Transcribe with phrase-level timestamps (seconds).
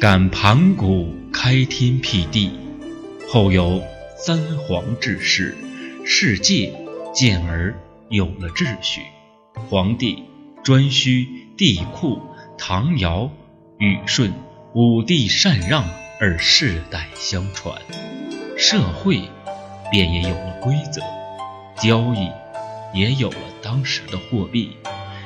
[0.00, 2.52] 敢盘古开天辟地，
[3.28, 3.82] 后有
[4.16, 5.56] 三皇治世，
[6.06, 6.72] 世界
[7.12, 7.74] 渐而
[8.08, 9.00] 有了秩序。
[9.68, 10.22] 黄帝、
[10.62, 11.26] 颛顼、
[11.56, 12.20] 帝喾、
[12.56, 13.28] 唐尧、
[13.78, 14.32] 禹舜
[14.72, 15.84] 五帝禅让
[16.20, 17.82] 而世代相传，
[18.56, 19.22] 社会
[19.90, 21.02] 便也有了规则，
[21.82, 22.30] 交易
[22.96, 24.76] 也有了当时的货币，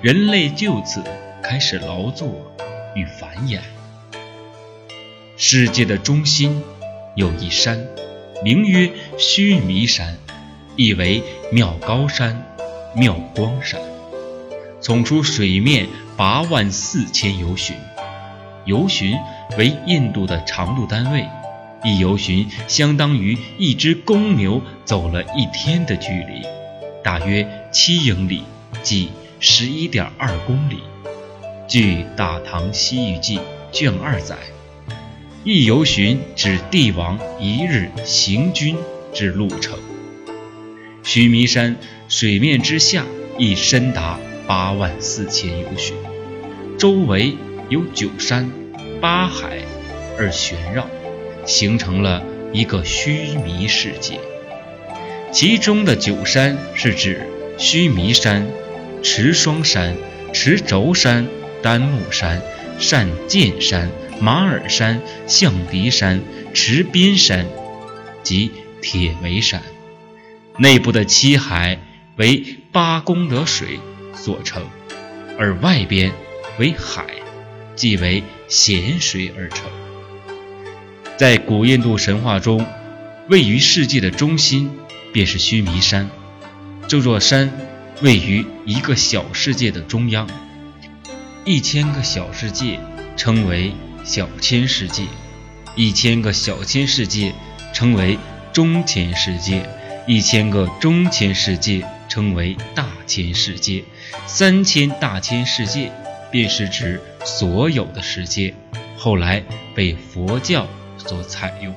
[0.00, 1.04] 人类就此
[1.42, 2.30] 开始劳作
[2.96, 3.60] 与繁衍。
[5.36, 6.62] 世界的中心
[7.16, 7.84] 有一山，
[8.44, 10.16] 名曰须弥山，
[10.76, 12.54] 意为妙高山、
[12.94, 13.80] 妙光山。
[14.80, 17.74] 从出水面八万四千由旬，
[18.64, 19.18] 由旬
[19.58, 21.26] 为印度的长度单位，
[21.82, 26.46] 一由旬相当于一只公牛走了一天的距离，
[27.02, 28.44] 大约七英里，
[28.84, 29.10] 即
[29.40, 30.78] 十一点二公里。
[31.66, 33.38] 据《大唐西域记》
[33.72, 34.36] 卷二载。
[35.46, 38.78] 一游巡指帝王一日行军
[39.12, 39.78] 之路程。
[41.02, 41.76] 须弥山
[42.08, 43.04] 水面之下
[43.36, 45.94] 亦深达八万四千游巡，
[46.78, 47.36] 周围
[47.68, 48.50] 有九山
[49.02, 49.58] 八海
[50.18, 50.88] 而旋绕，
[51.44, 54.18] 形成了一个须弥世界。
[55.30, 58.46] 其中的九山是指须弥山、
[59.02, 59.94] 持双山、
[60.32, 61.26] 持轴山、
[61.60, 62.40] 丹木山、
[62.78, 63.90] 善见山。
[64.20, 66.22] 马尔山、象鼻山、
[66.54, 67.46] 池边山
[68.22, 69.62] 及铁围山，
[70.56, 71.78] 内部的七海
[72.16, 73.80] 为八功德水
[74.14, 74.66] 所成，
[75.38, 76.12] 而外边
[76.58, 77.04] 为海，
[77.74, 79.66] 即为咸水而成。
[81.16, 82.64] 在古印度神话中，
[83.28, 84.70] 位于世界的中心
[85.12, 86.08] 便是须弥山。
[86.88, 87.52] 这座山
[88.00, 90.28] 位于一个小世界的中央，
[91.44, 92.78] 一千个小世界
[93.16, 93.72] 称为。
[94.04, 95.04] 小千世界，
[95.74, 97.34] 一千个小千世界
[97.72, 98.18] 称为
[98.52, 99.66] 中千世界，
[100.06, 103.82] 一千个中千世界称为大千世界，
[104.26, 105.90] 三千大千世界
[106.30, 108.54] 便是指所有的世界。
[108.98, 109.42] 后来
[109.74, 111.74] 被佛教所采用。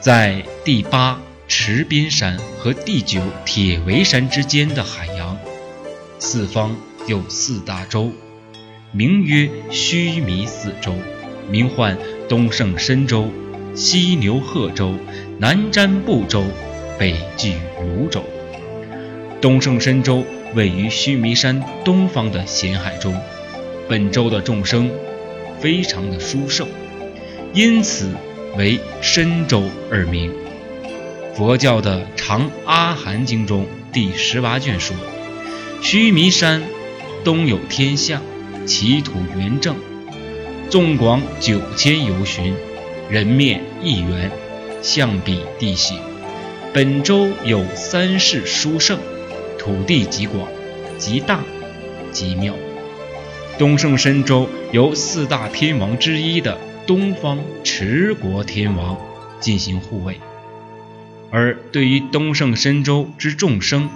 [0.00, 5.38] 在第八池边山和第九铁围山之间的海洋，
[6.18, 6.76] 四方
[7.06, 8.12] 有四大洲。
[8.96, 10.94] 名曰须弥四洲，
[11.50, 11.98] 名唤
[12.30, 13.30] 东胜神州、
[13.74, 14.94] 西牛贺州、
[15.38, 16.42] 南瞻部洲、
[16.98, 18.24] 北俱泸州。
[19.38, 20.24] 东胜神州
[20.54, 23.14] 位于须弥山东方的咸海中，
[23.86, 24.90] 本州的众生
[25.60, 26.66] 非常的殊胜，
[27.52, 28.14] 因此
[28.56, 30.32] 为神州而名。
[31.34, 34.96] 佛教的《长阿含经》中第十八卷说：
[35.82, 36.62] 须弥山
[37.22, 38.22] 东有天象。
[38.66, 39.76] 其土圆正，
[40.68, 42.52] 纵广九千由旬，
[43.08, 44.28] 人面一圆，
[44.82, 45.96] 象比地形。
[46.74, 48.98] 本州有三世殊胜，
[49.56, 50.48] 土地极广、
[50.98, 51.40] 极大、
[52.10, 52.54] 极妙。
[53.56, 58.98] 东胜神州由四大天王之一的东方持国天王
[59.38, 60.18] 进行护卫，
[61.30, 63.88] 而对于东胜神州之众生，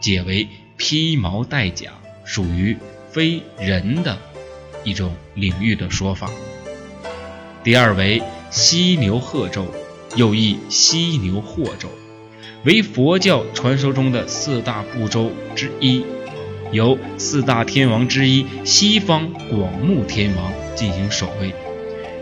[0.00, 0.46] 解为
[0.76, 1.92] 披毛戴甲，
[2.26, 2.76] 属于。
[3.16, 4.18] 非人的
[4.84, 6.30] 一种领域的说法。
[7.64, 9.64] 第二为犀牛贺州，
[10.16, 11.88] 又译犀牛霍州，
[12.64, 16.04] 为佛教传说中的四大部洲之一，
[16.72, 21.54] 由四大天王之一西方广目天王进行守卫。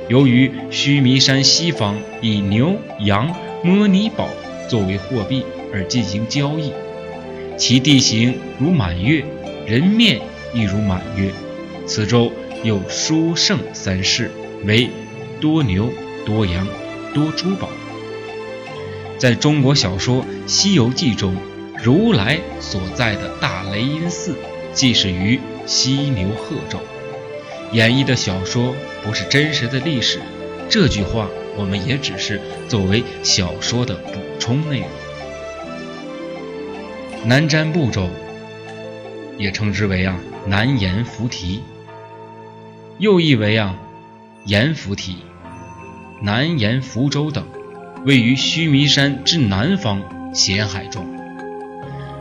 [0.09, 3.35] 由于须弥山西方以牛、羊、
[3.65, 4.29] 摩尼宝
[4.69, 6.73] 作为货币而进行交易，
[7.59, 9.25] 其地形如满月，
[9.67, 10.21] 人面。
[10.55, 11.33] 亦如满月，
[11.85, 12.33] 此州
[12.63, 14.31] 有殊胜三世，
[14.65, 14.89] 为
[15.41, 15.91] 多牛、
[16.25, 16.67] 多羊、
[17.13, 17.69] 多珠宝。
[19.19, 21.37] 在中国小说《西游记》中，
[21.83, 24.37] 如来所在的大雷音寺，
[24.73, 26.79] 即是于犀牛贺州。
[27.73, 30.21] 演绎的小说不是真实的历史，
[30.69, 34.89] 这句话我们也只是作为小说的补充内容。
[37.25, 38.09] 南瞻部洲，
[39.37, 40.17] 也称之为啊。
[40.47, 41.63] 南阎浮提，
[42.99, 43.75] 又译为啊
[44.45, 45.17] 阎浮提、
[46.21, 47.47] 南阎浮洲等，
[48.05, 50.03] 位于须弥山之南方
[50.35, 51.07] 咸海中。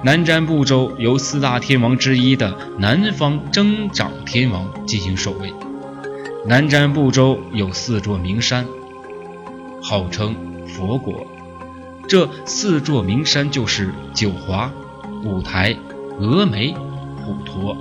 [0.03, 5.53] 南瞻部洲由四大天王之一的南方增长天王进行守卫。
[6.45, 8.65] 南瞻部洲有四座名山，
[9.81, 10.33] 号称
[10.65, 11.27] 佛国。
[12.07, 14.71] 这四座名山就是九华、
[15.25, 15.75] 五台、
[16.19, 16.73] 峨眉、
[17.25, 17.77] 普陀。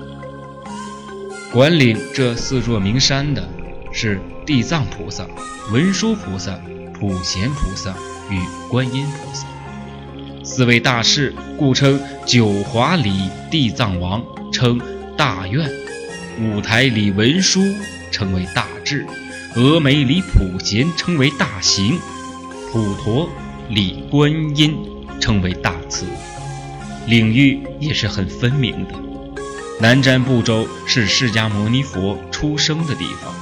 [1.52, 3.46] 管理这四座名山的，
[3.92, 5.28] 是地藏菩萨、
[5.70, 6.58] 文殊菩萨、
[6.98, 7.94] 普贤菩萨
[8.30, 8.40] 与
[8.70, 9.46] 观音菩萨。
[10.42, 14.80] 四位大士故称九华里地藏王，称
[15.14, 15.68] 大愿；
[16.40, 17.60] 五台里文殊
[18.10, 19.04] 称为大智；
[19.54, 21.98] 峨眉里普贤称为大行；
[22.72, 23.28] 普陀
[23.68, 24.74] 里观音
[25.20, 26.06] 称为大慈。
[27.06, 28.94] 领域也是很分明的。
[29.82, 33.34] 南瞻部洲是释迦牟尼佛出生的地方，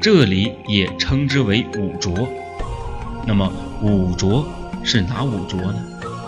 [0.00, 2.26] 这里也称之为五浊。
[3.26, 3.52] 那么
[3.82, 4.48] 五浊
[4.82, 5.74] 是哪五浊呢？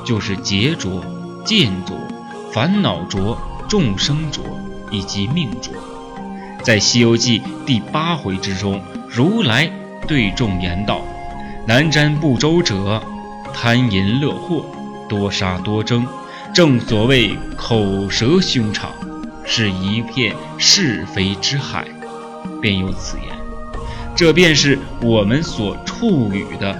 [0.05, 1.03] 就是劫浊、
[1.47, 1.97] 见浊、
[2.53, 4.45] 烦恼浊、众生浊
[4.91, 5.73] 以及命浊。
[6.63, 9.73] 在《西游记》第八回之中，如来
[10.07, 11.01] 对众言道
[11.67, 13.03] ：“南瞻部洲者，
[13.55, 14.67] 贪淫乐祸，
[15.09, 16.07] 多杀多争。”
[16.53, 18.91] 正所谓口舌凶长，
[19.51, 21.87] 是一片是非之海，
[22.61, 23.27] 便有此言。
[24.15, 26.79] 这便是我们所处于的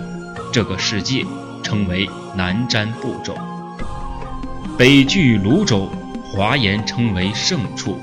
[0.53, 1.25] 这个世界，
[1.63, 3.35] 称为南瞻部洲。
[4.77, 5.89] 北距泸州，
[6.31, 7.99] 华严称为圣处，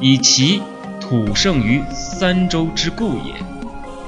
[0.00, 0.60] 以其
[1.00, 3.34] 土盛于三洲之故也。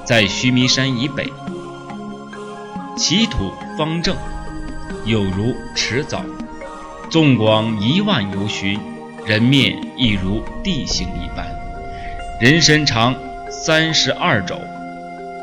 [0.04, 1.32] 在须弥山以北，
[2.96, 4.16] 其土方正。
[5.04, 6.24] 有如池藻，
[7.08, 8.78] 纵广一万由旬，
[9.24, 11.46] 人面亦如地形一般。
[12.40, 13.14] 人身长
[13.50, 14.58] 三十二肘，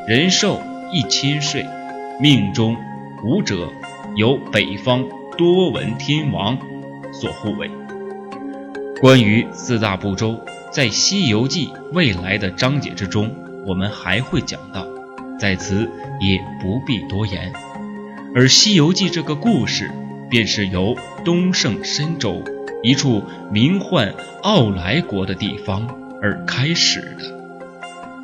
[0.07, 0.61] 人寿
[0.91, 1.65] 一千岁。
[2.21, 2.75] 命中
[3.23, 3.71] 五者，
[4.17, 5.05] 由北方
[5.37, 6.57] 多闻天王
[7.13, 7.71] 所护卫。
[8.99, 10.37] 关于四大部洲，
[10.69, 13.33] 在《西游记》未来的章节之中，
[13.65, 14.85] 我们还会讲到，
[15.39, 15.89] 在此
[16.19, 17.53] 也不必多言。
[18.35, 19.89] 而《西游记》这个故事，
[20.29, 22.43] 便是由东胜神州
[22.81, 25.87] 一处名唤奥莱国的地方
[26.21, 27.37] 而开始的。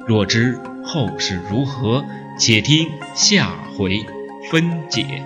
[0.07, 2.03] 若知后事如何，
[2.39, 4.05] 且听下回
[4.51, 5.23] 分解。